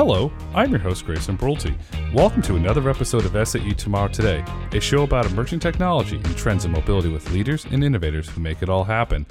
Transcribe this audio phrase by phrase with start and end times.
[0.00, 1.76] Hello, I'm your host, Grayson Brulte.
[2.14, 4.42] Welcome to another episode of SAE Tomorrow Today,
[4.72, 8.62] a show about emerging technology and trends in mobility with leaders and innovators who make
[8.62, 9.26] it all happen.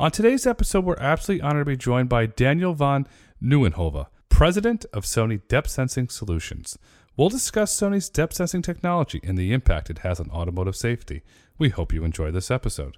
[0.00, 3.06] On today's episode, we're absolutely honored to be joined by Daniel Van
[3.40, 6.76] Nieuwenhove, president of Sony Depth Sensing Solutions.
[7.16, 11.22] We'll discuss Sony's depth sensing technology and the impact it has on automotive safety.
[11.56, 12.96] We hope you enjoy this episode.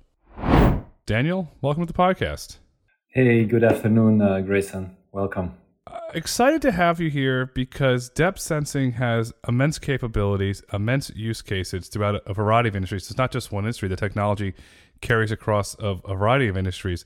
[1.05, 2.57] Daniel, welcome to the podcast.
[3.09, 4.97] Hey, good afternoon, uh, Grayson.
[5.13, 5.59] Welcome.
[6.15, 12.23] Excited to have you here because depth sensing has immense capabilities, immense use cases throughout
[12.27, 13.11] a variety of industries.
[13.11, 13.89] It's not just one industry.
[13.89, 14.55] The technology
[15.01, 17.05] carries across a, a variety of industries.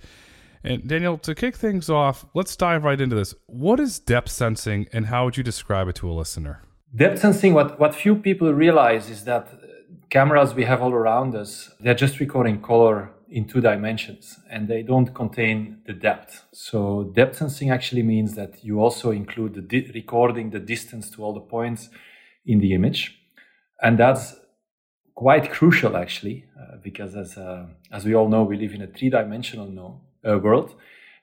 [0.63, 3.35] And Daniel, to kick things off, let's dive right into this.
[3.47, 6.63] What is depth sensing and how would you describe it to a listener?
[6.95, 9.49] Depth sensing, what, what few people realize is that
[10.11, 14.83] cameras we have all around us, they're just recording color in two dimensions and they
[14.83, 16.45] don't contain the depth.
[16.53, 21.23] So depth sensing actually means that you also include the di- recording the distance to
[21.23, 21.91] all the points
[22.47, 23.21] in the image.
[23.83, 24.35] And that's
[25.15, 28.87] quite crucial actually, uh, because as, uh, as we all know, we live in a
[28.87, 30.75] three-dimensional no, uh, world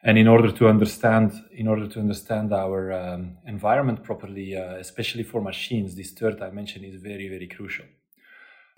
[0.06, 5.24] and in order to understand in order to understand our um, environment properly uh, especially
[5.24, 7.86] for machines this third dimension is very very crucial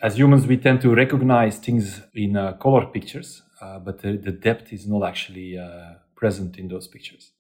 [0.01, 4.31] as humans we tend to recognize things in uh, color pictures uh, but the, the,
[4.31, 7.31] depth is not actually uh, present in those pictures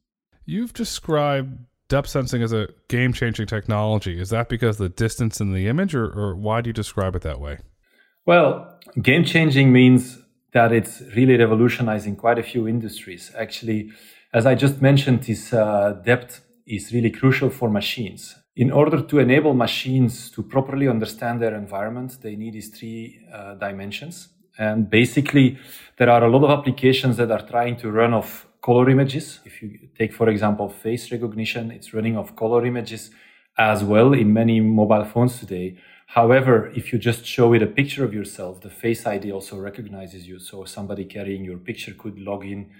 [0.45, 1.57] you've described
[1.89, 6.05] depth sensing as a game-changing technology is that because the distance in the image or,
[6.05, 7.57] or why do you describe it that way
[8.25, 10.17] well game-changing means
[10.57, 13.31] that it's really revolutionizing quite a few industries.
[13.37, 13.91] Actually,
[14.33, 18.35] as I just mentioned, this uh, depth is really crucial for machines.
[18.57, 23.53] In order to enable machines to properly understand their environment, they need these three uh,
[23.53, 24.29] dimensions.
[24.57, 25.59] And basically,
[25.97, 29.41] there are a lot of applications that are trying to run off color images.
[29.45, 33.11] If you take, for example, face recognition, it's running off color images
[33.59, 35.77] as well in many mobile phones today.
[36.07, 40.27] However, if you just show it a picture of yourself, the Face ID also recognizes
[40.27, 40.39] you.
[40.39, 42.71] So somebody carrying your picture could log in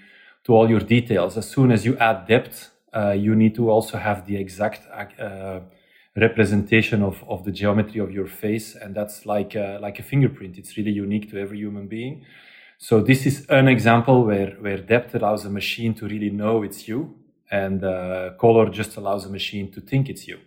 [0.46, 1.38] to all your details.
[1.38, 5.60] As soon as you add depth, uh, you need to also have the exact uh,
[6.16, 8.76] representation of, of the geometry of your face.
[8.76, 10.58] And that's like a, like a fingerprint.
[10.58, 12.26] It's really unique to every human being.
[12.80, 16.88] So this is an example where, where depth allows a machine to really know it's
[16.88, 17.16] you
[17.52, 20.40] and uh, color just allows a machine to think it's you.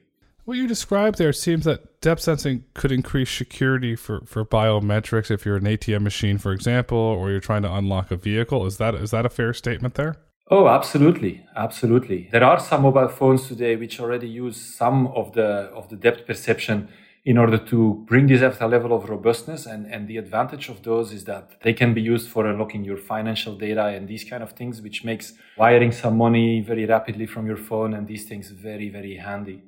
[0.45, 5.45] What you described there seems that depth sensing could increase security for, for biometrics if
[5.45, 8.67] you're an ATM machine, for example, or you're trying to unlock a vehicle.
[8.67, 10.17] Is that is that a fair statement there?
[10.53, 12.29] Oh, absolutely, absolutely.
[12.33, 16.27] There are some mobile phones today which already use some of the of the depth
[16.27, 16.89] perception
[17.25, 19.65] in order to bring this at a level of robustness.
[19.67, 22.97] And, and the advantage of those is that they can be used for unlocking your
[22.97, 27.47] financial data and these kind of things, which makes wiring some money very rapidly from
[27.47, 29.63] your phone and these things very, very handy.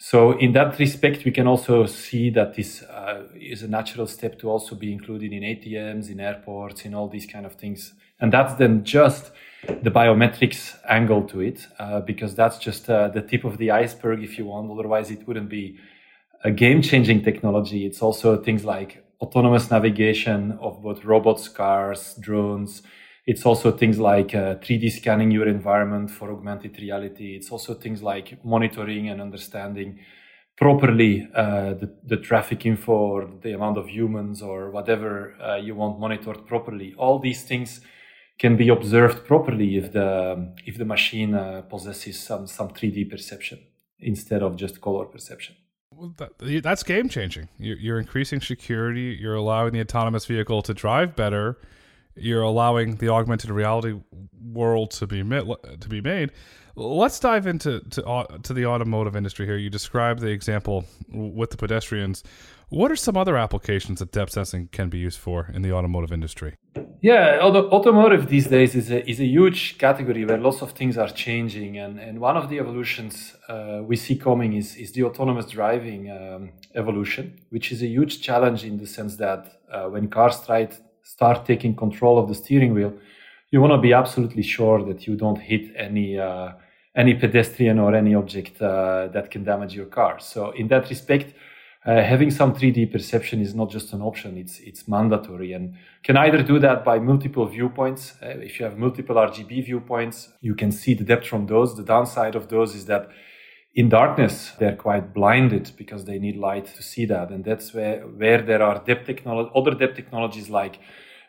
[0.00, 4.38] So in that respect, we can also see that this uh, is a natural step
[4.38, 7.94] to also be included in ATMs, in airports, in all these kind of things.
[8.20, 9.32] And that's then just
[9.66, 14.22] the biometrics angle to it, uh, because that's just uh, the tip of the iceberg,
[14.22, 14.70] if you want.
[14.70, 15.76] Otherwise, it wouldn't be
[16.44, 17.84] a game-changing technology.
[17.84, 22.82] It's also things like autonomous navigation of both robots, cars, drones,
[23.28, 27.36] it's also things like uh, 3D scanning your environment for augmented reality.
[27.36, 30.00] It's also things like monitoring and understanding
[30.56, 35.74] properly uh, the, the, traffic info or the amount of humans or whatever uh, you
[35.74, 36.94] want monitored properly.
[36.96, 37.82] All these things
[38.38, 43.58] can be observed properly if the if the machine uh, possesses some some 3D perception
[44.00, 45.54] instead of just color perception.
[45.94, 47.48] Well, that, that's game changing.
[47.58, 49.18] You're, you're increasing security.
[49.20, 51.58] You're allowing the autonomous vehicle to drive better
[52.20, 54.00] you're allowing the augmented reality
[54.42, 55.46] world to be made,
[55.80, 56.32] to be made.
[56.74, 59.56] Let's dive into to, to the automotive industry here.
[59.56, 62.22] You described the example with the pedestrians.
[62.68, 66.12] What are some other applications that depth sensing can be used for in the automotive
[66.12, 66.54] industry?
[67.00, 71.08] Yeah, automotive these days is a, is a huge category where lots of things are
[71.08, 71.78] changing.
[71.78, 76.10] And, and one of the evolutions uh, we see coming is, is the autonomous driving
[76.10, 80.68] um, evolution, which is a huge challenge in the sense that uh, when cars try
[81.08, 82.92] start taking control of the steering wheel,
[83.50, 86.52] you want to be absolutely sure that you don't hit any uh,
[86.94, 90.18] any pedestrian or any object uh, that can damage your car.
[90.20, 91.32] So in that respect,
[91.86, 96.16] uh, having some 3D perception is not just an option; it's it's mandatory, and can
[96.18, 98.02] either do that by multiple viewpoints.
[98.22, 101.74] Uh, if you have multiple RGB viewpoints, you can see the depth from those.
[101.74, 103.08] The downside of those is that
[103.74, 108.00] in darkness they're quite blinded because they need light to see that and that's where
[108.00, 110.80] where there are depth technology other depth technologies like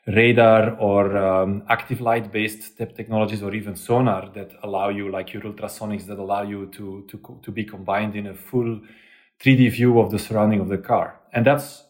[0.07, 5.33] radar or um, active light based depth technologies or even sonar that allow you, like
[5.33, 8.81] your ultrasonics, that allow you to, to, to be combined in a full
[9.39, 11.19] 3D view of the surrounding of the car.
[11.33, 11.83] And that's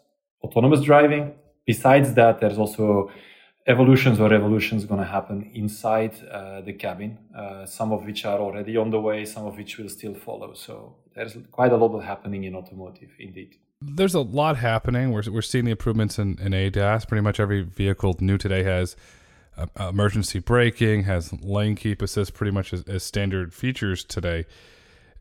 [0.43, 1.33] autonomous driving.
[1.65, 3.11] Besides that, there's also
[3.67, 8.39] evolutions or revolutions going to happen inside uh, the cabin, uh, some of which are
[8.39, 10.53] already on the way, some of which will still follow.
[10.53, 13.55] So there's quite a lot happening in automotive, indeed.
[13.81, 15.11] There's a lot happening.
[15.11, 17.07] We're, we're seeing the improvements in, in ADAS.
[17.07, 18.95] Pretty much every vehicle new today has
[19.57, 24.45] uh, emergency braking, has lane keep assist, pretty much as, as standard features today.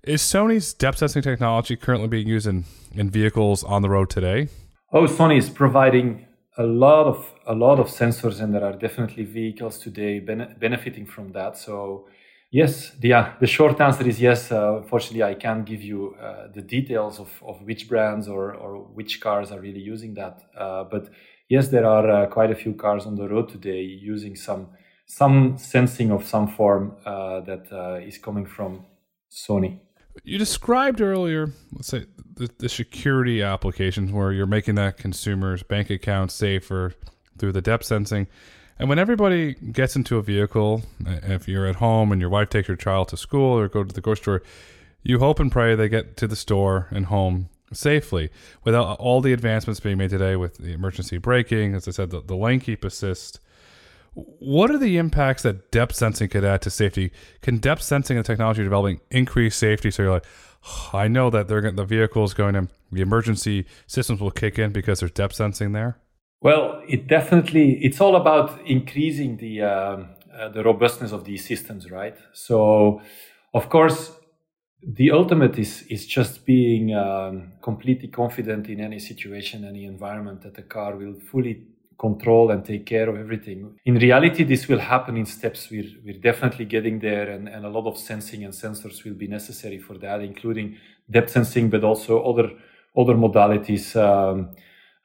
[0.05, 2.65] Is Sony's depth sensing technology currently being used in,
[2.95, 4.49] in vehicles on the road today?
[4.93, 6.27] Oh, Sony is providing
[6.59, 11.07] a lot of a lot of sensors, and there are definitely vehicles today bene- benefiting
[11.07, 11.57] from that.
[11.57, 12.09] So,
[12.51, 14.51] yes, the uh, the short answer is yes.
[14.51, 18.79] Uh, unfortunately, I can't give you uh, the details of, of which brands or or
[18.95, 20.43] which cars are really using that.
[20.57, 21.09] Uh, but
[21.49, 24.69] yes, there are uh, quite a few cars on the road today using some
[25.07, 28.85] some sensing of some form uh, that is coming from
[29.31, 29.79] Sony.
[30.25, 35.91] You described earlier, let's say, the, the security applications where you're making that consumer's bank
[35.91, 36.95] account safer
[37.39, 38.27] through the depth sensing.
[38.79, 42.49] And when everybody gets into a vehicle, uh, if you're at home and your wife
[42.49, 44.43] takes your child to school or go to the grocery store,
[45.03, 48.31] you hope and pray they get to the store and home safely
[48.65, 52.21] without all the advancements being made today with the emergency braking, as I said, the,
[52.21, 53.41] the lane keep assist,
[54.39, 57.13] what are the impacts that depth sensing could add to safety?
[57.43, 59.91] Can depth sensing and technology developing increase safety?
[59.91, 60.27] So you're like,
[60.67, 64.59] oh, I know that they're the vehicle is going to the emergency systems will kick
[64.59, 65.99] in because there's depth sensing there.
[66.41, 71.91] Well, it definitely it's all about increasing the um, uh, the robustness of these systems,
[71.91, 72.17] right?
[72.33, 73.03] So,
[73.53, 74.13] of course,
[74.83, 80.55] the ultimate is is just being um, completely confident in any situation, any environment that
[80.55, 81.67] the car will fully
[81.99, 83.79] control and take care of everything.
[83.85, 85.69] In reality, this will happen in steps.
[85.71, 89.27] We're, we're definitely getting there, and, and a lot of sensing and sensors will be
[89.27, 90.77] necessary for that, including
[91.11, 92.51] depth sensing, but also other
[92.97, 94.51] other modalities um,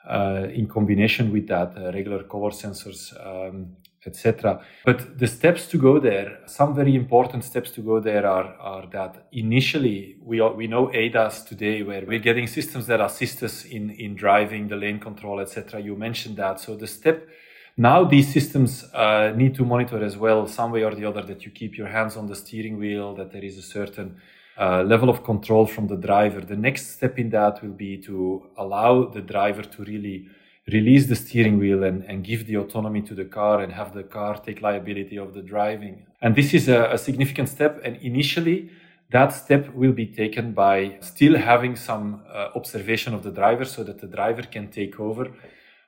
[0.10, 3.14] uh, in combination with that, uh, regular color sensors.
[3.26, 3.76] Um,
[4.06, 4.64] etc.
[4.86, 8.88] But the steps to go there, some very important steps to go there are, are
[8.88, 13.66] that initially we, are, we know ADAS today where we're getting systems that assist us
[13.66, 15.82] in, in driving the lane control, etc.
[15.82, 16.60] You mentioned that.
[16.60, 17.28] So the step
[17.76, 21.44] now these systems uh, need to monitor as well, some way or the other, that
[21.44, 24.18] you keep your hands on the steering wheel, that there is a certain
[24.60, 26.40] uh, level of control from the driver.
[26.42, 30.28] The next step in that will be to allow the driver to really
[30.72, 34.04] release the steering wheel and, and give the autonomy to the car and have the
[34.04, 36.06] car take liability of the driving.
[36.22, 37.82] And this is a, a significant step.
[37.84, 38.72] And initially,
[39.12, 43.84] that step will be taken by still having some uh, observation of the driver so
[43.84, 45.32] that the driver can take over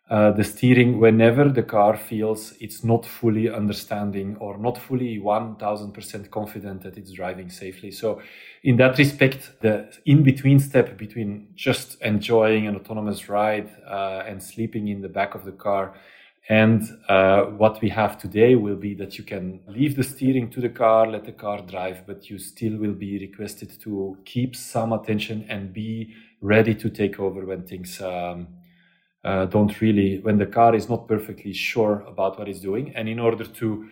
[0.10, 6.30] uh, the steering whenever the car feels it's not fully understanding or not fully 1000%
[6.30, 7.90] confident that it's driving safely.
[7.90, 8.22] So,
[8.64, 14.42] in that respect, the in between step between just enjoying an autonomous ride uh, and
[14.42, 15.96] sleeping in the back of the car
[16.48, 20.62] and uh, what we have today will be that you can leave the steering to
[20.62, 24.94] the car, let the car drive, but you still will be requested to keep some
[24.94, 28.48] attention and be ready to take over when things um,
[29.26, 32.94] uh, don't really when the car is not perfectly sure about what it's doing.
[32.96, 33.90] And in order to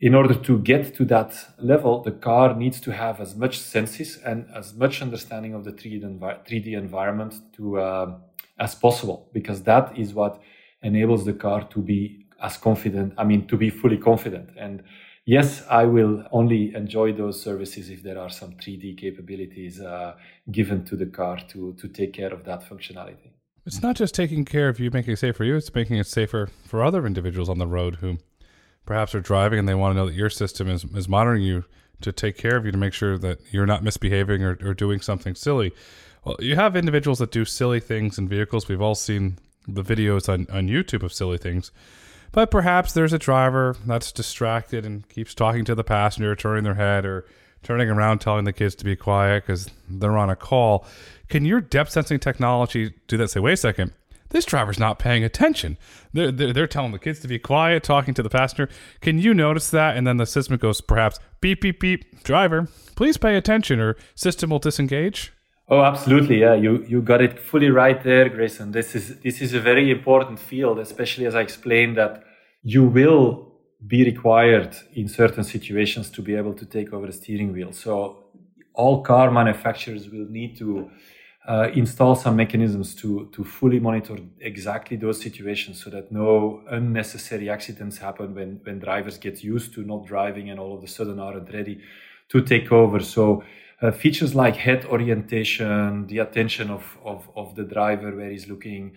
[0.00, 4.18] in order to get to that level the car needs to have as much senses
[4.24, 8.18] and as much understanding of the 3d, envi- 3D environment to uh,
[8.58, 10.40] as possible because that is what
[10.82, 14.50] enables the car to be as confident i mean to be fully confident.
[14.56, 14.82] And
[15.26, 20.14] yes i will only enjoy those services if there are some 3d capabilities uh,
[20.50, 23.35] given to the car to to take care of that functionality
[23.66, 25.56] it's not just taking care of you, making it safe for you.
[25.56, 28.18] It's making it safer for other individuals on the road who
[28.86, 31.64] perhaps are driving and they want to know that your system is, is monitoring you
[32.00, 35.00] to take care of you to make sure that you're not misbehaving or, or doing
[35.00, 35.72] something silly.
[36.24, 38.68] Well, you have individuals that do silly things in vehicles.
[38.68, 41.72] We've all seen the videos on, on YouTube of silly things.
[42.32, 46.74] But perhaps there's a driver that's distracted and keeps talking to the passenger, turning their
[46.74, 47.24] head, or
[47.62, 50.86] turning around telling the kids to be quiet because they're on a call.
[51.28, 53.30] Can your depth sensing technology do that?
[53.30, 53.92] Say, wait a second,
[54.30, 55.76] this driver's not paying attention.
[56.12, 58.68] They're, they're, they're, telling the kids to be quiet, talking to the passenger.
[59.00, 59.96] Can you notice that?
[59.96, 64.50] And then the system goes, perhaps, beep, beep, beep, driver, please pay attention, or system
[64.50, 65.32] will disengage.
[65.68, 66.40] Oh, absolutely.
[66.40, 68.72] Yeah, you, you got it fully right there, Grayson.
[68.72, 72.22] This is, this is a very important field, especially as I explained that
[72.62, 73.52] you will
[73.86, 77.72] be required in certain situations to be able to take over the steering wheel.
[77.72, 78.24] So
[78.74, 80.90] all car manufacturers will need to
[81.48, 87.48] uh, install some mechanisms to to fully monitor exactly those situations so that no unnecessary
[87.48, 91.20] accidents happen when when drivers get used to not driving and all of a sudden
[91.20, 91.80] aren't ready
[92.28, 93.00] to take over.
[93.00, 93.44] So
[93.82, 98.92] uh, features like head orientation, the attention of, of, of the driver where he's looking,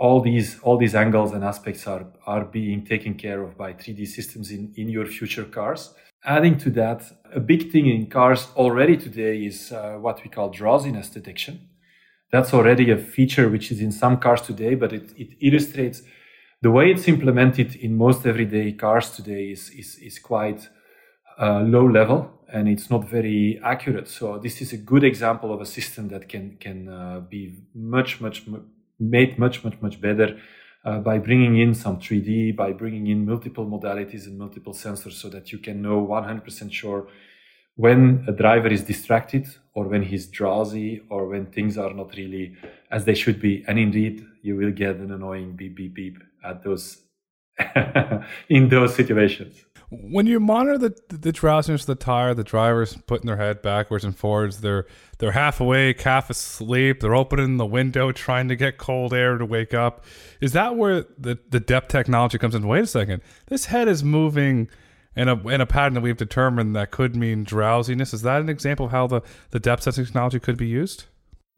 [0.00, 4.06] all these all these angles and aspects are are being taken care of by 3D
[4.06, 5.94] systems in, in your future cars.
[6.24, 7.00] Adding to that,
[7.34, 11.68] a big thing in cars already today is uh, what we call drowsiness detection.
[12.32, 16.02] That's already a feature which is in some cars today, but it, it illustrates
[16.62, 20.68] the way it's implemented in most everyday cars today is, is, is quite
[21.40, 24.08] uh, low level and it's not very accurate.
[24.08, 27.42] So this is a good example of a system that can can uh, be
[27.74, 28.46] much much
[29.00, 30.38] made much much much better
[30.84, 35.28] uh, by bringing in some 3D, by bringing in multiple modalities and multiple sensors, so
[35.28, 37.06] that you can know 100% sure
[37.76, 42.56] when a driver is distracted or when he's drowsy or when things are not really
[42.90, 43.64] as they should be.
[43.68, 47.02] And indeed, you will get an annoying beep beep beep at those
[48.48, 53.26] in those situations when you monitor the the drowsiness of the tire, the driver's putting
[53.26, 54.60] their head backwards and forwards.
[54.60, 54.86] They're
[55.18, 57.00] they're half awake, half asleep.
[57.00, 60.04] They're opening the window, trying to get cold air to wake up.
[60.40, 62.66] Is that where the the depth technology comes in?
[62.66, 64.68] Wait a second, this head is moving
[65.16, 68.14] in a in a pattern that we've determined that could mean drowsiness.
[68.14, 71.06] Is that an example of how the the depth sensing technology could be used?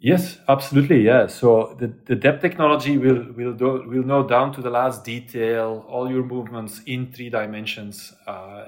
[0.05, 1.03] Yes, absolutely.
[1.03, 1.29] Yeah.
[1.29, 5.85] So the, the depth technology will will do, will know down to the last detail
[5.89, 8.67] all your movements in three dimensions, uh,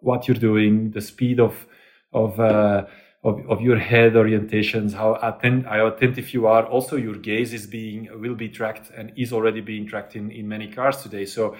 [0.00, 1.66] what you're doing, the speed of
[2.14, 2.86] of, uh,
[3.22, 6.64] of of your head orientations, how attent how attentive you are.
[6.64, 10.48] Also, your gaze is being will be tracked and is already being tracked in in
[10.48, 11.26] many cars today.
[11.26, 11.56] So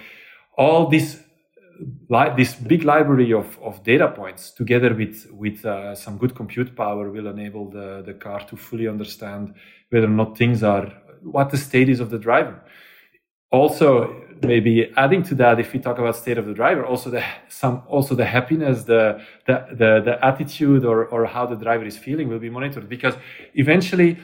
[0.57, 1.21] all this
[2.09, 6.75] li- this big library of, of data points together with with uh, some good compute
[6.75, 9.53] power will enable the, the car to fully understand
[9.89, 12.61] whether or not things are what the state is of the driver.
[13.51, 17.23] Also maybe adding to that if we talk about state of the driver also the
[17.47, 21.97] some also the happiness the the the, the attitude or, or how the driver is
[21.97, 22.87] feeling will be monitored.
[22.89, 23.15] Because
[23.55, 24.17] eventually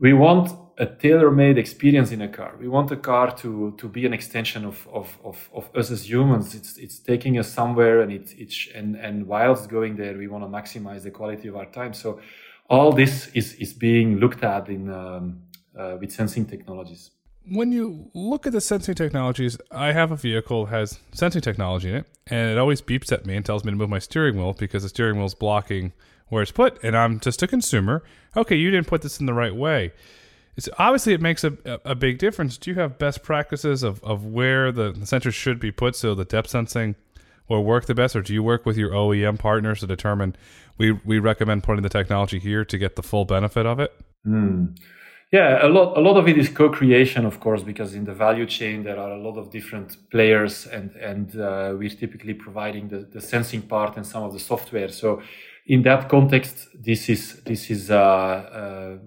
[0.00, 2.56] we want a tailor-made experience in a car.
[2.58, 6.08] We want a car to to be an extension of of of, of us as
[6.08, 6.54] humans.
[6.54, 10.44] It's it's taking us somewhere, and it's it's and and whilst going there, we want
[10.44, 11.92] to maximize the quality of our time.
[11.92, 12.20] So
[12.68, 15.42] all this is is being looked at in um,
[15.78, 17.10] uh, with sensing technologies.
[17.46, 21.96] When you look at the sensing technologies, I have a vehicle has sensing technology in
[21.96, 24.54] it, and it always beeps at me and tells me to move my steering wheel
[24.54, 25.92] because the steering wheel is blocking
[26.28, 28.02] where it's put, and I'm just a consumer.
[28.34, 29.92] Okay, you didn't put this in the right way
[30.56, 32.56] it's obviously it makes a, a big difference.
[32.58, 36.24] Do you have best practices of, of where the, sensors should be put so the
[36.24, 36.94] depth sensing
[37.48, 40.34] will work the best, or do you work with your OEM partners to determine
[40.78, 43.92] we we recommend putting the technology here to get the full benefit of it?
[44.26, 44.76] Mm.
[45.30, 48.46] Yeah, a lot a lot of it is co-creation, of course, because in the value
[48.46, 53.00] chain there are a lot of different players, and and uh, we're typically providing the,
[53.00, 54.88] the sensing part and some of the software.
[54.88, 55.22] So
[55.66, 58.98] in that context, this is this is uh, uh,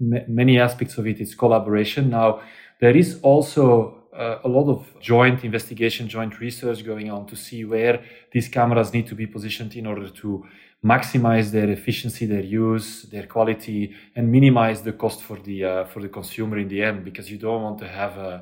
[0.00, 2.10] many aspects of it is collaboration.
[2.10, 2.40] Now,
[2.80, 7.64] there is also uh, a lot of joint investigation, joint research going on to see
[7.64, 8.02] where
[8.32, 10.44] these cameras need to be positioned in order to
[10.82, 16.00] maximize their efficiency, their use, their quality, and minimize the cost for the uh, for
[16.00, 17.04] the consumer in the end.
[17.04, 18.40] Because you don't want to have uh,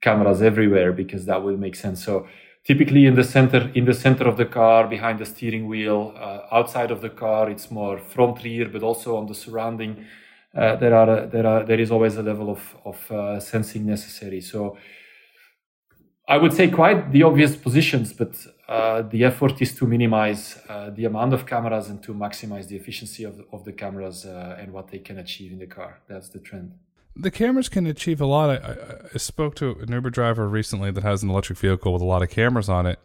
[0.00, 2.04] cameras everywhere, because that will make sense.
[2.04, 2.26] So
[2.68, 6.56] typically in the center in the center of the car behind the steering wheel uh,
[6.56, 9.92] outside of the car it's more front rear but also on the surrounding
[10.54, 14.40] uh, there are there are there is always a level of of uh, sensing necessary
[14.40, 14.76] so
[16.30, 18.36] I would say quite the obvious positions, but
[18.68, 22.76] uh, the effort is to minimize uh, the amount of cameras and to maximize the
[22.76, 26.02] efficiency of the, of the cameras uh, and what they can achieve in the car.
[26.06, 26.74] That's the trend
[27.18, 28.50] the cameras can achieve a lot.
[28.50, 28.76] I,
[29.12, 32.22] I, spoke to an Uber driver recently that has an electric vehicle with a lot
[32.22, 32.98] of cameras on it.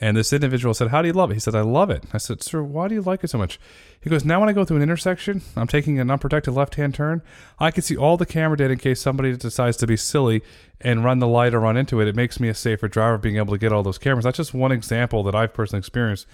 [0.00, 1.34] And this individual said, How do you love it?
[1.34, 2.04] He said, I love it.
[2.12, 3.60] I said, Sir, why do you like it so much?
[4.00, 6.94] He goes, Now when I go through an intersection, I'm taking an unprotected left hand
[6.94, 7.22] turn,
[7.60, 10.42] I can see all the camera data in case somebody decides to be silly
[10.80, 12.08] and run the light or run into it.
[12.08, 14.24] It makes me a safer driver being able to get all those cameras.
[14.24, 16.26] That's just one example that I've personally experienced.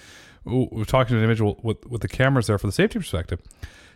[0.44, 3.42] We're talking to an individual with, with the cameras there for the safety perspective.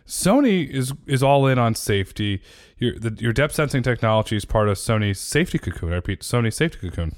[0.05, 2.41] Sony is is all in on safety.
[2.77, 5.91] Your the, your depth sensing technology is part of Sony's safety cocoon.
[5.91, 7.15] I repeat, Sony's safety cocoon.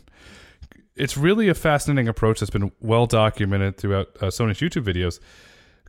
[0.95, 5.19] It's really a fascinating approach that's been well documented throughout uh, Sony's YouTube videos.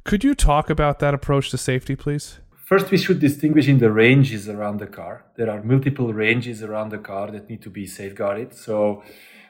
[0.04, 2.40] Could you talk about that approach to safety, please?
[2.66, 5.24] First, we should distinguish in the ranges around the car.
[5.36, 8.54] There are multiple ranges around the car that need to be safeguarded.
[8.54, 9.04] So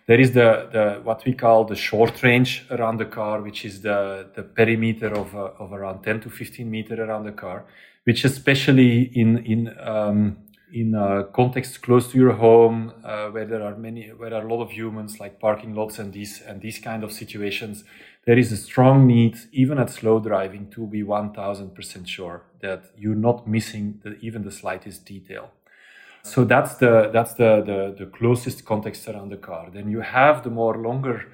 [0.06, 3.82] there is the, the what we call the short range around the car, which is
[3.82, 7.64] the, the perimeter of, uh, of around 10 to 15 meter around the car,
[8.04, 10.38] which especially in in um,
[10.72, 14.46] in a context close to your home, uh, where there are many, where there are
[14.46, 17.84] a lot of humans, like parking lots and these and these kind of situations,
[18.26, 23.14] there is a strong need, even at slow driving, to be 1000% sure that you're
[23.14, 25.52] not missing the, even the slightest detail.
[26.26, 29.70] So that's the that's the, the the closest context around the car.
[29.72, 31.26] Then you have the more longer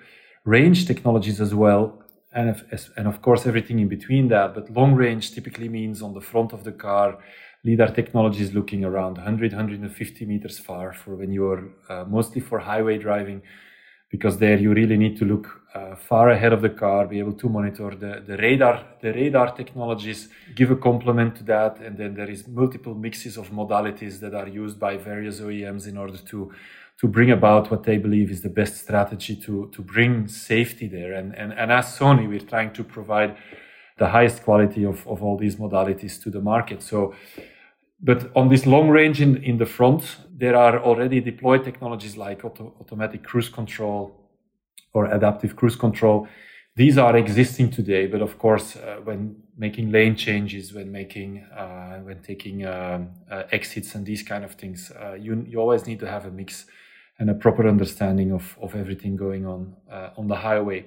[0.44, 4.54] range technologies as well, and if, and of course everything in between that.
[4.54, 7.18] But long range typically means on the front of the car
[7.64, 12.58] lidar technology is looking around 100 150 meters far for when you're uh, mostly for
[12.58, 13.40] highway driving
[14.10, 17.32] because there you really need to look uh, far ahead of the car be able
[17.32, 22.14] to monitor the, the radar the radar technologies give a complement to that and then
[22.14, 26.52] there is multiple mixes of modalities that are used by various OEMs in order to
[26.98, 31.14] to bring about what they believe is the best strategy to to bring safety there.
[31.14, 33.36] And and, and as Sony we're trying to provide
[33.98, 36.82] the highest quality of, of all these modalities to the market.
[36.82, 37.14] So
[38.00, 42.44] but on this long range in, in the front, there are already deployed technologies like
[42.44, 44.21] auto, automatic cruise control
[44.92, 46.28] or adaptive cruise control.
[46.74, 51.98] These are existing today, but of course, uh, when making lane changes, when making, uh,
[51.98, 56.00] when taking um, uh, exits and these kind of things, uh, you you always need
[56.00, 56.66] to have a mix
[57.18, 60.86] and a proper understanding of of everything going on uh, on the highway.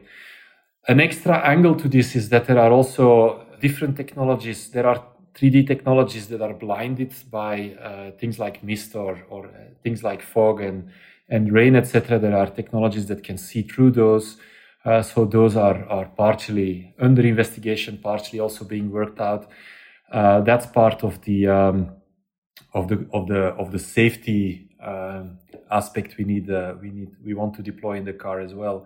[0.87, 4.69] An extra angle to this is that there are also different technologies.
[4.69, 9.49] There are 3D technologies that are blinded by uh, things like mist or, or uh,
[9.83, 10.89] things like fog and,
[11.29, 12.19] and rain, etc.
[12.19, 14.37] There are technologies that can see through those.
[14.83, 19.49] Uh, so those are, are partially under investigation, partially also being worked out.
[20.11, 21.89] Uh, that's part of the um,
[22.73, 25.39] of the of the of the safety um,
[25.71, 28.85] aspect we need uh, we need we want to deploy in the car as well.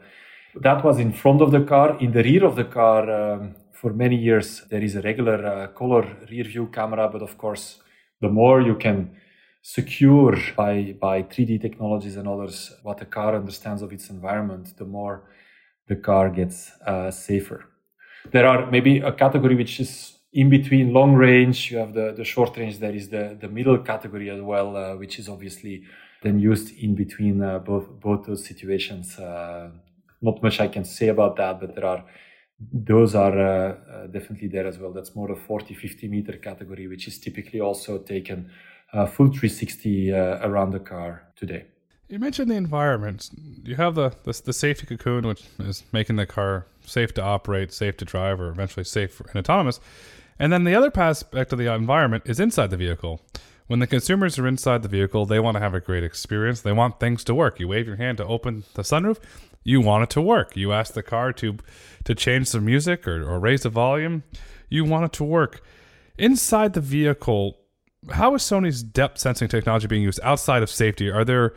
[0.56, 1.98] That was in front of the car.
[2.00, 5.68] In the rear of the car, um, for many years there is a regular uh,
[5.68, 7.80] color rear view camera, but of course,
[8.22, 9.12] the more you can
[9.62, 14.86] secure by by 3D technologies and others what the car understands of its environment, the
[14.86, 15.24] more
[15.88, 17.66] the car gets uh, safer.
[18.32, 21.72] There are maybe a category which is in between long range.
[21.72, 22.80] You have the the short range.
[22.80, 25.84] There is the the middle category as well, uh, which is obviously
[26.22, 29.18] then used in between uh, both both those situations.
[29.18, 29.70] Uh,
[30.22, 32.04] not much I can say about that, but there are
[32.60, 34.92] those are uh, uh, definitely there as well.
[34.92, 38.52] That's more a 40, 50 meter category, which is typically also taken
[38.94, 41.66] full 360 uh, around the car today.
[42.08, 43.30] You mentioned the environment.
[43.64, 47.72] You have the, the, the safety cocoon, which is making the car safe to operate,
[47.72, 49.80] safe to drive, or eventually safe and autonomous.
[50.40, 53.22] And then the other aspect of the environment is inside the vehicle.
[53.68, 56.62] When the consumers are inside the vehicle, they want to have a great experience.
[56.62, 57.60] They want things to work.
[57.60, 59.20] You wave your hand to open the sunroof,
[59.64, 60.58] you want it to work.
[60.58, 61.58] You ask the car to
[62.06, 64.24] to change the music or, or raise the volume.
[64.70, 65.62] You want it to work.
[66.18, 67.59] Inside the vehicle,
[68.12, 71.10] how is Sony's depth sensing technology being used outside of safety?
[71.10, 71.54] Are there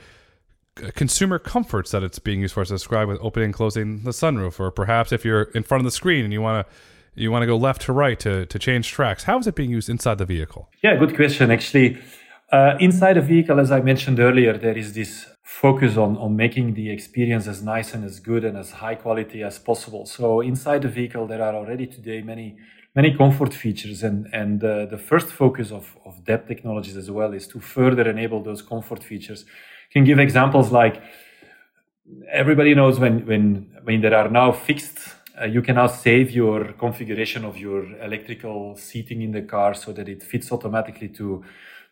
[0.83, 4.11] uh, consumer comforts that it's being used for, as described with opening and closing the
[4.11, 6.75] sunroof, or perhaps if you're in front of the screen and you want to
[7.15, 9.25] you want to go left to right to, to change tracks.
[9.25, 10.71] How is it being used inside the vehicle?
[10.83, 11.51] Yeah, good question.
[11.51, 11.99] Actually,
[12.51, 16.73] uh, inside the vehicle, as I mentioned earlier, there is this focus on, on making
[16.73, 20.07] the experience as nice and as good and as high quality as possible.
[20.07, 22.57] So inside the vehicle, there are already today many
[22.95, 27.33] many comfort features, and and uh, the first focus of of depth technologies as well
[27.33, 29.45] is to further enable those comfort features.
[29.93, 31.03] Can give examples like
[32.31, 34.99] everybody knows when when when there are now fixed.
[35.41, 39.91] Uh, you can now save your configuration of your electrical seating in the car so
[39.91, 41.43] that it fits automatically to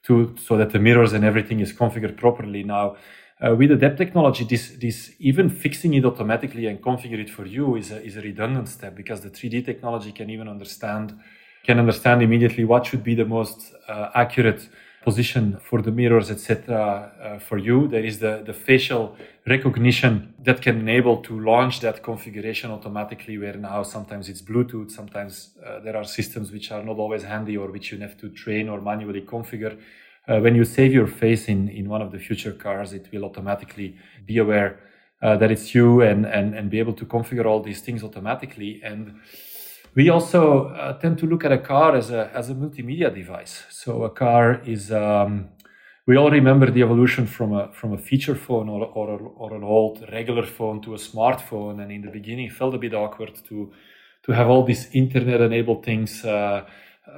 [0.03, 2.97] to so that the mirrors and everything is configured properly now
[3.42, 7.46] uh, with the depth technology, this, this even fixing it automatically and configure it for
[7.46, 11.18] you is a, is a redundant step because the 3D technology can even understand
[11.62, 14.66] can understand immediately what should be the most uh, accurate
[15.03, 17.12] position for the mirrors, etc.
[17.22, 17.88] Uh, for you.
[17.88, 23.38] There is the, the facial recognition that can enable to launch that configuration automatically.
[23.38, 27.57] Where now sometimes it's Bluetooth, sometimes uh, there are systems which are not always handy
[27.57, 29.79] or which you have to train or manually configure
[30.28, 33.24] uh, when you save your face in, in one of the future cars, it will
[33.24, 34.80] automatically be aware
[35.22, 38.80] uh, that it's you and, and, and be able to configure all these things automatically.
[38.83, 39.20] And
[39.94, 43.64] we also uh, tend to look at a car as a, as a multimedia device.
[43.70, 45.48] So a car is, um,
[46.06, 49.64] we all remember the evolution from a, from a feature phone or, or, or an
[49.64, 51.83] old regular phone to a smartphone.
[51.83, 53.72] And in the beginning, it felt a bit awkward to,
[54.22, 56.66] to have all these internet enabled things uh,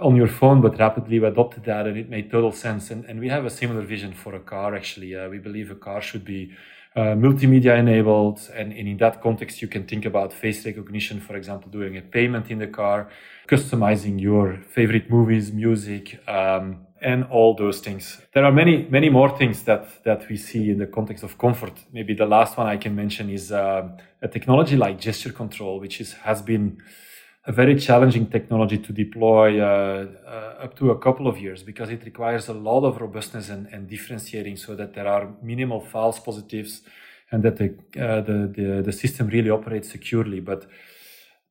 [0.01, 2.91] on your phone, but rapidly we adopted that and it made total sense.
[2.91, 5.17] And, and we have a similar vision for a car, actually.
[5.17, 6.53] Uh, we believe a car should be
[6.95, 8.41] uh, multimedia enabled.
[8.55, 12.03] And, and in that context, you can think about face recognition, for example, doing a
[12.03, 13.09] payment in the car,
[13.49, 18.21] customizing your favorite movies, music, um, and all those things.
[18.33, 21.73] There are many, many more things that, that we see in the context of comfort.
[21.93, 23.89] Maybe the last one I can mention is uh,
[24.21, 26.79] a technology like gesture control, which is, has been
[27.45, 31.91] a very challenging technology to deploy uh, uh, up to a couple of years because
[31.91, 36.21] it requires a lot of robustness and, and differentiating so that there are minimal false
[36.21, 36.83] positives
[37.33, 40.39] and that the, uh, the, the, the, system really operates securely.
[40.39, 40.67] But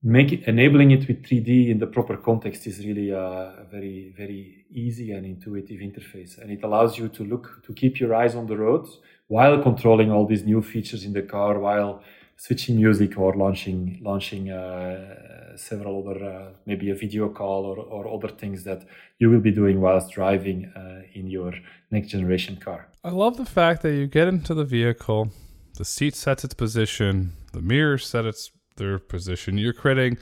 [0.04, 5.12] it, enabling it with 3D in the proper context is really a very, very easy
[5.12, 6.38] and intuitive interface.
[6.38, 8.88] And it allows you to look, to keep your eyes on the road
[9.28, 12.02] while controlling all these new features in the car, while
[12.38, 18.14] switching music or launching, launching uh, several other, uh, maybe a video call or, or
[18.14, 18.86] other things that
[19.20, 21.54] you will be doing whilst driving uh, in your
[21.92, 22.88] next generation car.
[23.04, 25.32] I love the fact that you get into the vehicle,
[25.78, 29.58] the seat sets its position, the mirrors set its their position.
[29.58, 30.18] You're creating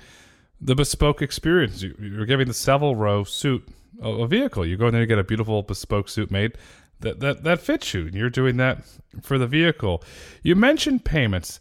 [0.59, 1.83] the bespoke experience.
[1.83, 3.67] You're giving the Savile Row suit
[4.01, 4.65] a vehicle.
[4.65, 6.57] You go in there, you get a beautiful bespoke suit made
[6.99, 8.09] that that that fits you.
[8.11, 8.83] You're doing that
[9.21, 10.03] for the vehicle.
[10.43, 11.59] You mentioned payments.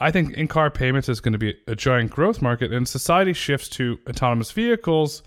[0.00, 3.34] I think in car payments is going to be a giant growth market, and society
[3.34, 5.22] shifts to autonomous vehicles.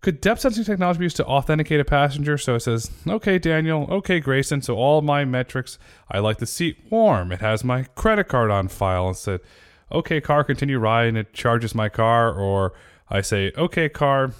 [0.00, 2.36] Could depth sensing technology be used to authenticate a passenger?
[2.36, 5.78] So it says, okay, Daniel, okay, Grayson, so all my metrics,
[6.10, 7.30] I like the seat warm.
[7.32, 9.08] It has my credit card on file.
[9.08, 9.40] And said,
[9.92, 11.16] okay, car, continue riding.
[11.16, 12.32] It charges my car.
[12.32, 12.72] Or
[13.10, 14.32] I say, okay, car,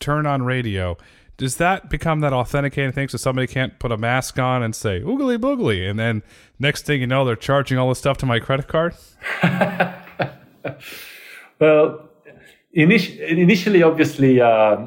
[0.00, 0.96] turn on radio
[1.40, 5.00] does that become that authenticating thing so somebody can't put a mask on and say
[5.00, 6.22] oogly boogly and then
[6.58, 8.94] next thing you know they're charging all this stuff to my credit card?
[11.58, 12.10] Well
[12.72, 14.86] initially obviously uh,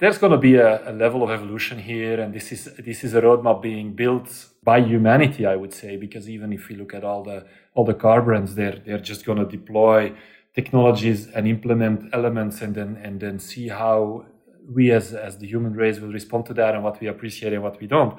[0.00, 3.14] there's going to be a, a, level of evolution here and this is this is
[3.14, 4.28] a roadmap being built
[4.62, 7.94] by humanity i would say because even if we look at all the all the
[7.94, 10.12] car brands they're they're just going to deploy
[10.54, 14.26] technologies and implement elements and then and then see how
[14.68, 17.62] we as, as the human race will respond to that and what we appreciate and
[17.62, 18.18] what we don't.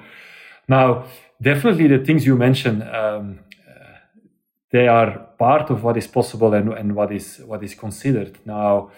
[0.67, 1.05] Now,
[1.41, 3.97] definitely the things you mentioned, um, uh,
[4.71, 8.39] they are part of what is possible and, and what is what is considered.
[8.45, 8.91] Now,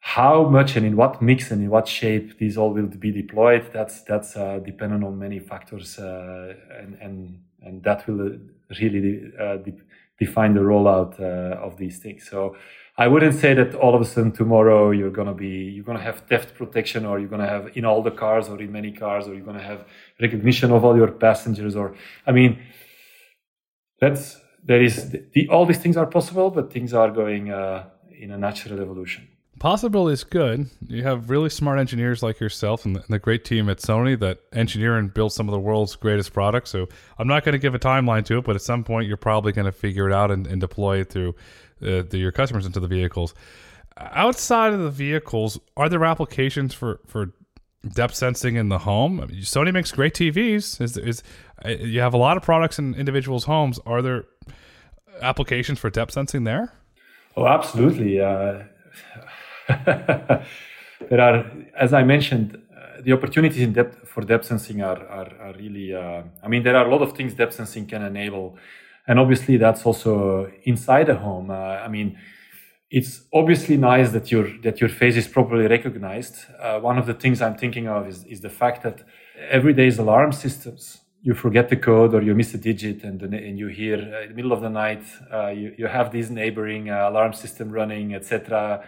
[0.00, 3.70] how much and in what mix and in what shape these all will be deployed,
[3.72, 8.38] that's that's uh, dependent on many factors, uh, and, and and that will
[8.80, 9.82] really uh, de-
[10.18, 12.28] define the rollout uh, of these things.
[12.28, 12.56] So
[12.96, 16.20] I wouldn't say that all of a sudden tomorrow you're gonna be you're gonna have
[16.28, 19.34] theft protection or you're gonna have in all the cars or in many cars or
[19.34, 19.84] you're gonna have
[20.20, 22.62] recognition of all your passengers or I mean
[24.00, 28.30] that's there is the, all these things are possible but things are going uh, in
[28.30, 29.28] a natural evolution.
[29.58, 30.68] Possible is good.
[30.86, 34.96] You have really smart engineers like yourself and the, great team at Sony that engineer
[34.96, 36.70] and build some of the world's greatest products.
[36.70, 36.88] So
[37.18, 39.52] I'm not going to give a timeline to it, but at some point you're probably
[39.52, 41.36] going to figure it out and, and deploy it through
[41.80, 43.32] uh, the, your customers into the vehicles.
[43.96, 47.32] Outside of the vehicles, are there applications for for
[47.94, 49.20] depth sensing in the home?
[49.20, 50.80] I mean, Sony makes great TVs.
[50.80, 51.22] Is is
[51.64, 53.78] uh, you have a lot of products in individuals' homes?
[53.86, 54.24] Are there
[55.22, 56.72] applications for depth sensing there?
[57.36, 58.20] Oh, absolutely.
[58.20, 58.64] Uh,
[61.08, 61.46] there are,
[61.78, 65.94] as I mentioned, uh, the opportunities in depth for depth sensing are are, are really.
[65.94, 68.58] Uh, I mean, there are a lot of things depth sensing can enable
[69.06, 71.50] and obviously that's also inside a home.
[71.50, 72.18] Uh, I mean,
[72.90, 76.36] it's obviously nice that your that your face is properly recognized.
[76.58, 79.02] Uh, one of the things I'm thinking of is, is the fact that
[79.50, 83.58] every day's alarm systems, you forget the code or you miss a digit, and and
[83.58, 86.88] you hear uh, in the middle of the night uh, you you have this neighboring
[86.90, 88.84] alarm system running, etc.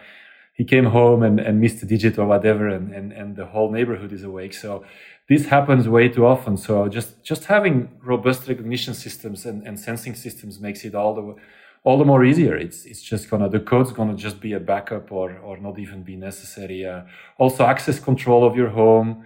[0.57, 3.71] He came home and, and missed a digit or whatever, and, and, and the whole
[3.71, 4.55] neighborhood is awake.
[4.55, 4.83] So
[5.29, 6.57] this happens way too often.
[6.57, 11.35] So just just having robust recognition systems and, and sensing systems makes it all the
[11.83, 12.55] all the more easier.
[12.57, 16.01] It's it's just gonna the code's gonna just be a backup or or not even
[16.01, 16.85] be necessary.
[16.85, 17.03] Uh,
[17.37, 19.23] also, access control of your home.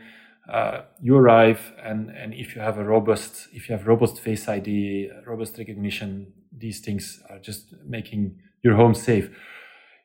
[0.50, 4.50] Uh, you arrive, and and if you have a robust if you have robust Face
[4.50, 9.30] ID, robust recognition, these things are just making your home safe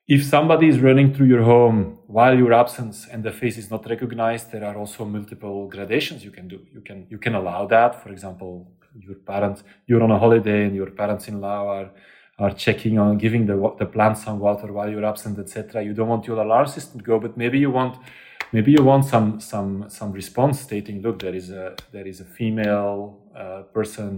[0.09, 3.88] if somebody is running through your home while you're absent and the face is not
[3.90, 6.61] recognized, there are also multiple gradations you can do.
[6.73, 8.03] You can you can allow that.
[8.03, 11.90] For example, your parents you're on a holiday and your parents-in-law are
[12.38, 15.83] are checking on giving the the plants some water while you're absent, etc.
[15.83, 17.97] You don't want your alarm system to go, but maybe you want
[18.57, 22.29] maybe you want some some some response stating, look, there is a there is a
[22.38, 22.99] female
[23.40, 24.11] uh, person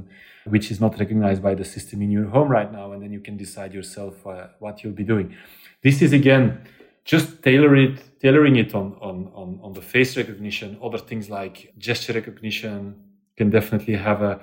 [0.54, 3.22] which is not recognized by the system in your home right now, and then you
[3.28, 5.28] can decide yourself uh, what you'll be doing.
[5.86, 6.44] This is again
[7.12, 10.68] just tailor it, tailoring it on, on, on, on the face recognition.
[10.86, 12.76] Other things like gesture recognition
[13.38, 14.34] can definitely have a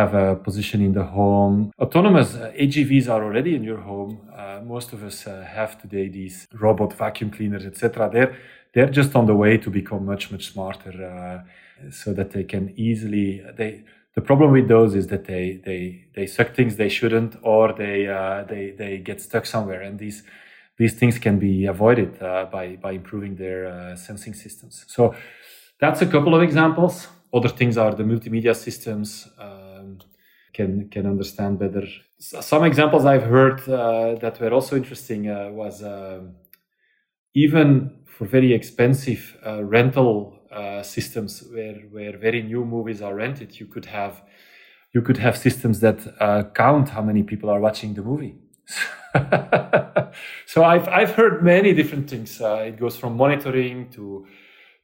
[0.00, 1.70] have a position in the home.
[1.84, 4.12] Autonomous uh, AGVs are already in your home.
[4.36, 8.10] Uh, most of us uh, have today these robot vacuum cleaners, etc.
[8.12, 8.36] They're
[8.74, 12.72] they're just on the way to become much much smarter, uh, so that they can
[12.76, 13.84] easily they.
[14.14, 18.06] The problem with those is that they they they suck things they shouldn't, or they
[18.08, 20.22] uh, they they get stuck somewhere, and these
[20.76, 24.84] these things can be avoided uh, by by improving their sensing systems.
[24.88, 25.14] So
[25.80, 27.08] that's a couple of examples.
[27.32, 29.28] Other things are the multimedia systems
[30.54, 31.86] can can understand better.
[32.18, 36.36] Some examples I've heard uh, that were also interesting uh, was um,
[37.34, 43.58] even for very expensive uh, rental uh, systems where where very new movies are rented,
[43.58, 44.22] you could have
[44.92, 48.36] you could have systems that uh, count how many people are watching the movie.
[50.46, 52.40] so I've I've heard many different things.
[52.40, 54.26] Uh, it goes from monitoring to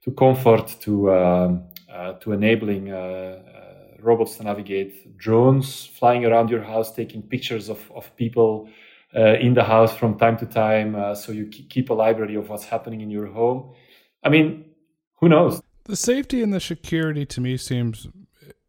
[0.05, 1.63] to comfort to um,
[2.21, 2.91] to enabling
[4.03, 8.69] robots to navigate, drones flying around your house, taking pictures of, of people
[9.15, 10.95] uh, in the house from time to time.
[10.95, 13.75] Uh, so you keep a library of what's happening in your home.
[14.23, 14.65] I mean,
[15.21, 15.61] who knows?
[15.85, 18.07] The safety and the security to me seems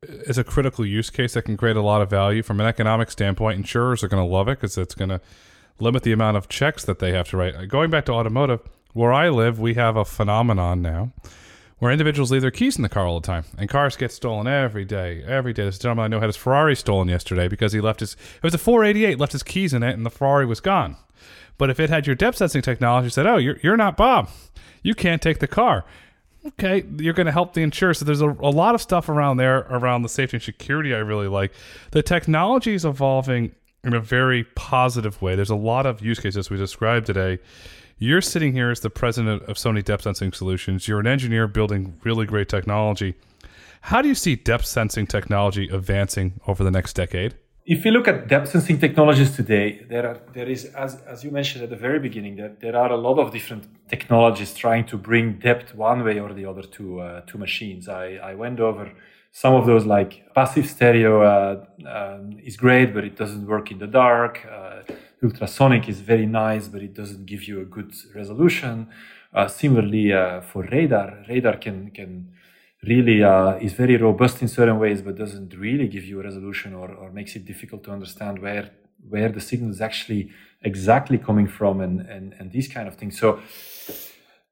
[0.04, 3.12] is a critical use case that can create a lot of value from an economic
[3.12, 3.58] standpoint.
[3.58, 5.22] Insurers are going to love it because it's going to
[5.80, 7.68] limit the amount of checks that they have to write.
[7.68, 8.62] Going back to automotive,
[8.94, 11.14] where I live, we have a phenomenon now
[11.82, 14.46] where individuals leave their keys in the car all the time, and cars get stolen
[14.46, 15.24] every day.
[15.26, 18.14] Every day, this gentleman I know had his Ferrari stolen yesterday because he left his.
[18.14, 20.96] It was a 488, left his keys in it, and the Ferrari was gone.
[21.58, 24.30] But if it had your depth sensing technology, said, "Oh, you're you're not Bob,
[24.84, 25.84] you can't take the car."
[26.46, 27.96] Okay, you're going to help the insurer.
[27.96, 31.00] So there's a, a lot of stuff around there around the safety and security I
[31.00, 31.52] really like.
[31.94, 35.34] The technology is evolving in a very positive way.
[35.34, 37.40] There's a lot of use cases we described today
[38.02, 40.88] you're sitting here as the president of Sony Depth Sensing Solutions.
[40.88, 43.14] You're an engineer building really great technology.
[43.82, 47.36] How do you see depth sensing technology advancing over the next decade?
[47.64, 51.30] If you look at depth sensing technologies today, there are there is as as you
[51.30, 54.98] mentioned at the very beginning, there, there are a lot of different technologies trying to
[54.98, 57.88] bring depth one way or the other to uh, to machines.
[57.88, 58.92] I, I went over
[59.32, 63.78] some of those like passive stereo uh, um, is great, but it doesn't work in
[63.78, 64.46] the dark.
[64.46, 64.81] Uh,
[65.24, 68.88] ultrasonic is very nice, but it doesn't give you a good resolution.
[69.34, 72.34] Uh, similarly, uh, for radar, radar can can
[72.84, 76.74] really uh, is very robust in certain ways, but doesn't really give you a resolution
[76.74, 78.72] or, or makes it difficult to understand where
[79.10, 80.32] where the signal is actually
[80.64, 83.18] exactly coming from and, and, and these kind of things.
[83.20, 83.40] So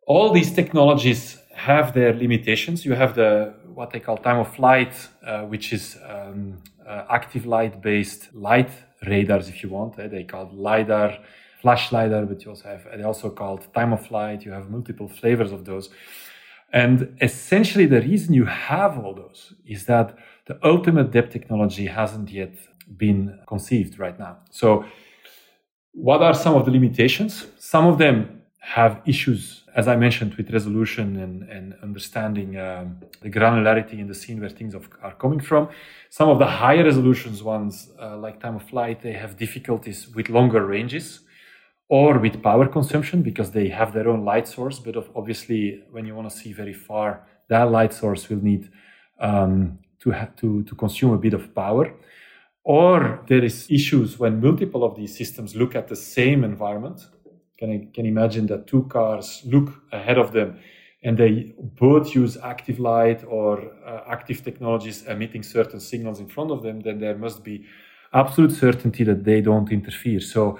[0.07, 2.85] all these technologies have their limitations.
[2.85, 7.45] You have the what they call time of flight, uh, which is um, uh, active
[7.45, 8.71] light based light
[9.05, 9.97] radars, if you want.
[9.99, 10.07] Eh?
[10.07, 11.17] They called lidar,
[11.61, 14.45] flash lidar, but you also have they also called time of flight.
[14.45, 15.89] You have multiple flavors of those.
[16.71, 22.29] And essentially, the reason you have all those is that the ultimate depth technology hasn't
[22.29, 22.53] yet
[22.97, 24.37] been conceived right now.
[24.51, 24.85] So,
[25.93, 27.47] what are some of the limitations?
[27.57, 33.29] Some of them have issues, as I mentioned, with resolution and, and understanding um, the
[33.29, 35.69] granularity in the scene where things are coming from.
[36.09, 40.29] Some of the higher resolutions ones, uh, like time of flight, they have difficulties with
[40.29, 41.21] longer ranges
[41.87, 44.77] or with power consumption because they have their own light source.
[44.77, 48.69] But obviously, when you want to see very far, that light source will need
[49.19, 51.93] um, to, have to, to consume a bit of power.
[52.63, 57.07] Or there is issues when multiple of these systems look at the same environment
[57.59, 60.59] can can imagine that two cars look ahead of them
[61.03, 66.51] and they both use active light or uh, active technologies emitting certain signals in front
[66.51, 67.65] of them, then there must be
[68.13, 70.19] absolute certainty that they don't interfere.
[70.19, 70.59] So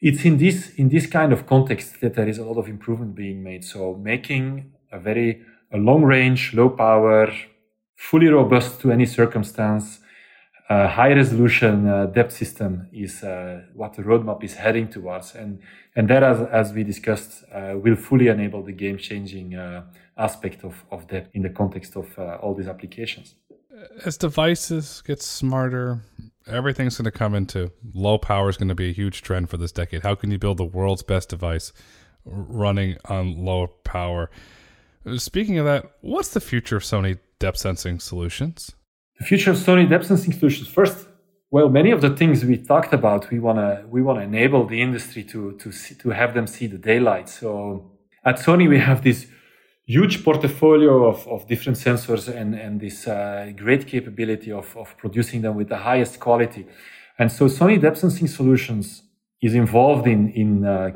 [0.00, 3.14] it's in this in this kind of context that there is a lot of improvement
[3.14, 3.64] being made.
[3.64, 7.32] So making a very a long range, low power,
[7.96, 10.00] fully robust to any circumstance,
[10.68, 15.60] uh, high resolution uh, depth system is uh, what the roadmap is heading towards, and
[15.94, 19.84] and that, as, as we discussed, uh, will fully enable the game changing uh,
[20.18, 23.34] aspect of, of depth in the context of uh, all these applications.
[24.04, 26.00] As devices get smarter,
[26.46, 29.56] everything's going to come into low power is going to be a huge trend for
[29.56, 30.02] this decade.
[30.02, 31.72] How can you build the world's best device
[32.24, 34.30] running on low power?
[35.16, 38.74] Speaking of that, what's the future of Sony depth sensing solutions?
[39.18, 40.68] The future of Sony depth sensing solutions.
[40.68, 41.06] First,
[41.50, 45.22] well, many of the things we talked about, we wanna we wanna enable the industry
[45.24, 47.28] to to see, to have them see the daylight.
[47.28, 47.92] So
[48.24, 49.26] at Sony, we have this
[49.86, 55.40] huge portfolio of, of different sensors and and this uh, great capability of of producing
[55.42, 56.66] them with the highest quality.
[57.18, 59.02] And so Sony depth sensing solutions
[59.40, 60.90] is involved in in uh,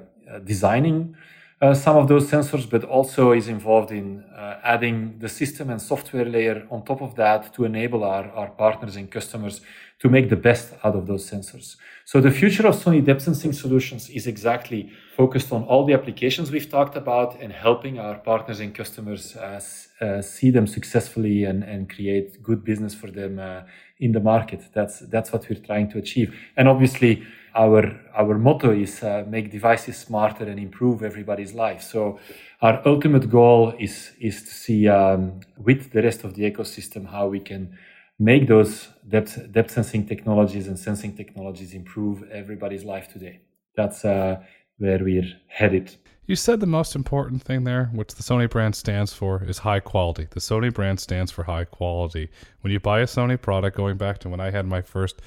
[0.45, 1.17] designing
[1.61, 5.81] uh, some of those sensors, but also is involved in uh, adding the system and
[5.81, 9.61] software layer on top of that to enable our, our partners and customers
[9.99, 11.77] to make the best out of those sensors.
[12.07, 16.51] So the future of Sony depth sensing solutions is exactly focused on all the applications
[16.51, 19.61] we've talked about and helping our partners and customers uh,
[20.01, 23.61] uh, see them successfully and, and create good business for them uh,
[23.99, 24.63] in the market.
[24.73, 26.35] That's that's what we're trying to achieve.
[26.57, 27.23] And obviously,
[27.55, 31.83] our our motto is uh, make devices smarter and improve everybody's life.
[31.83, 32.19] So
[32.63, 37.29] our ultimate goal is is to see um, with the rest of the ecosystem how
[37.29, 37.77] we can
[38.19, 43.41] make those depth depth sensing technologies and sensing technologies improve everybody's life today.
[43.77, 44.43] That's uh,
[44.79, 45.97] where we're headed.
[46.27, 49.81] You said the most important thing there, which the Sony brand stands for, is high
[49.81, 50.29] quality.
[50.31, 52.29] The Sony brand stands for high quality.
[52.61, 55.21] When you buy a Sony product, going back to when I had my first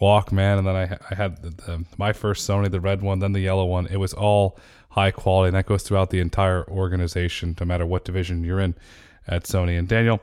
[0.00, 3.32] Walkman, and then I, I had the, the, my first Sony, the red one, then
[3.32, 3.86] the yellow one.
[3.86, 4.58] It was all
[4.90, 8.74] high quality, and that goes throughout the entire organization, no matter what division you're in
[9.26, 9.78] at Sony.
[9.78, 10.20] And Daniel,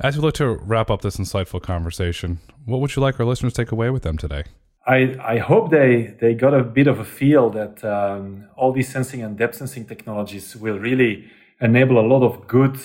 [0.00, 3.52] as we look to wrap up this insightful conversation, what would you like our listeners
[3.54, 4.44] to take away with them today?
[4.86, 8.90] I, I hope they, they got a bit of a feel that um, all these
[8.90, 12.78] sensing and depth sensing technologies will really enable a lot of good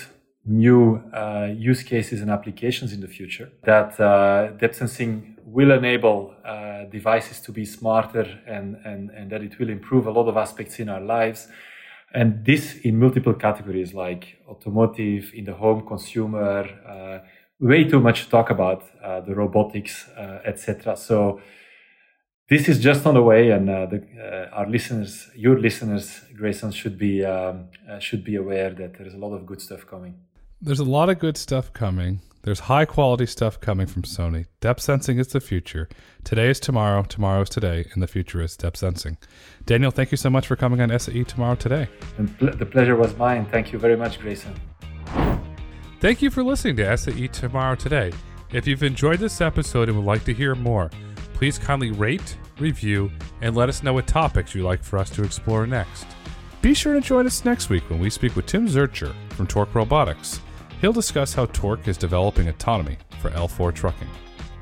[0.46, 3.50] new uh, use cases and applications in the future.
[3.64, 9.42] That uh, depth sensing will enable uh, devices to be smarter and, and, and that
[9.42, 11.48] it will improve a lot of aspects in our lives.
[12.14, 17.28] And this in multiple categories like automotive, in the home, consumer, uh,
[17.60, 20.96] way too much to talk about uh, the robotics, uh, etc.
[20.96, 21.42] So
[22.50, 26.72] this is just on the way, and uh, the, uh, our listeners, your listeners, Grayson,
[26.72, 30.16] should be um, should be aware that there is a lot of good stuff coming.
[30.62, 32.22] There's a lot of good stuff coming.
[32.44, 34.48] There's high quality stuff coming from Sony.
[34.60, 35.88] Depth sensing is the future.
[36.26, 39.18] Today is tomorrow, tomorrow is today, and the future is depth sensing.
[39.66, 41.88] Daniel, thank you so much for coming on SAE Tomorrow Today.
[42.18, 43.46] And pl- the pleasure was mine.
[43.46, 44.54] Thank you very much, Grayson.
[46.02, 48.12] Thank you for listening to SAE Tomorrow Today.
[48.52, 50.92] If you've enjoyed this episode and would like to hear more,
[51.36, 55.24] please kindly rate, review, and let us know what topics you'd like for us to
[55.24, 56.08] explore next.
[56.62, 59.74] Be sure to join us next week when we speak with Tim Zurcher from Torc
[59.74, 60.42] Robotics.
[60.84, 64.10] He'll discuss how Torc is developing autonomy for L4 trucking.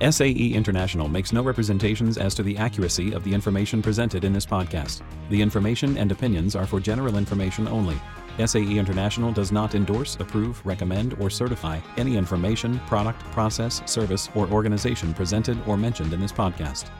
[0.07, 4.45] SAE International makes no representations as to the accuracy of the information presented in this
[4.45, 5.01] podcast.
[5.31, 7.99] The information and opinions are for general information only.
[8.37, 14.47] SAE International does not endorse, approve, recommend, or certify any information, product, process, service, or
[14.49, 16.91] organization presented or mentioned in this podcast.